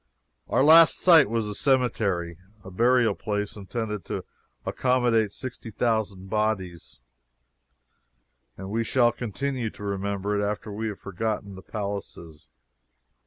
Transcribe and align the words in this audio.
Our 0.49 0.63
last 0.63 0.97
sight 0.97 1.29
was 1.29 1.45
the 1.45 1.53
cemetery 1.53 2.39
(a 2.63 2.71
burial 2.71 3.13
place 3.13 3.55
intended 3.55 4.03
to 4.05 4.25
accommodate 4.65 5.31
60,000 5.31 6.27
bodies,) 6.27 6.97
and 8.57 8.71
we 8.71 8.83
shall 8.83 9.11
continue 9.11 9.69
to 9.69 9.83
remember 9.83 10.35
it 10.35 10.43
after 10.43 10.71
we 10.71 10.87
shall 10.87 10.93
have 10.93 11.01
forgotten 11.01 11.53
the 11.53 11.61
palaces. 11.61 12.49